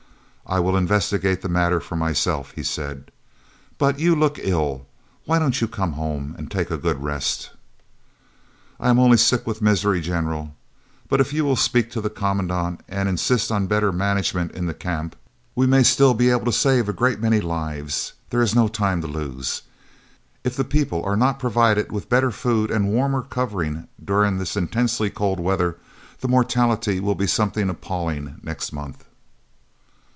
"I 0.43 0.59
will 0.59 0.75
investigate 0.75 1.41
the 1.41 1.47
matter 1.47 1.79
for 1.79 1.95
myself," 1.95 2.51
he 2.55 2.63
said. 2.63 3.09
"But 3.77 3.99
you 3.99 4.17
look 4.17 4.37
ill 4.41 4.85
why 5.23 5.39
don't 5.39 5.61
you 5.61 5.65
come 5.65 5.93
home 5.93 6.35
and 6.37 6.51
take 6.51 6.69
a 6.69 6.77
good 6.77 7.01
rest?" 7.01 7.51
"I 8.77 8.89
am 8.89 8.99
only 8.99 9.15
sick 9.15 9.47
with 9.47 9.61
misery, 9.61 10.01
General; 10.01 10.53
but 11.07 11.21
if 11.21 11.31
you 11.31 11.45
will 11.45 11.55
speak 11.55 11.89
to 11.91 12.01
the 12.01 12.09
Commandant 12.09 12.81
and 12.89 13.07
insist 13.07 13.49
on 13.49 13.67
better 13.67 13.93
management 13.93 14.51
in 14.51 14.65
the 14.65 14.73
Camp, 14.73 15.15
we 15.55 15.67
may 15.67 15.83
still 15.83 16.13
be 16.13 16.29
able 16.31 16.43
to 16.45 16.51
save 16.51 16.89
a 16.89 16.93
great 16.93 17.21
many 17.21 17.39
lives. 17.39 18.11
There 18.29 18.41
is 18.41 18.53
no 18.53 18.67
time 18.67 18.99
to 19.03 19.07
lose. 19.07 19.61
If 20.43 20.57
the 20.57 20.65
people 20.65 21.01
are 21.05 21.15
not 21.15 21.39
provided 21.39 21.93
with 21.93 22.09
better 22.09 22.31
food 22.31 22.71
and 22.71 22.89
warmer 22.91 23.21
covering 23.21 23.87
during 24.03 24.37
this 24.37 24.57
intensely 24.57 25.09
cold 25.09 25.39
weather, 25.39 25.77
the 26.19 26.27
mortality 26.27 26.99
will 26.99 27.15
be 27.15 27.27
something 27.27 27.69
appalling 27.69 28.35
next 28.43 28.73
month." 28.73 29.05